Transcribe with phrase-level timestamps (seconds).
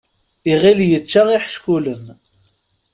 [0.51, 2.05] Iɣil yečča iḥeckulen.